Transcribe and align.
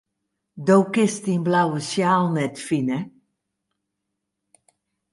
Do 0.65 0.77
kinst 0.93 1.21
dyn 1.25 1.43
blauwe 1.47 1.79
sjaal 1.89 2.25
net 2.33 2.55
fine. 2.67 2.97